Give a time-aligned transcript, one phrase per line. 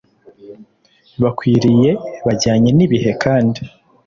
[1.21, 1.89] bakwiriye
[2.25, 3.59] bajyanye n ibihe kandi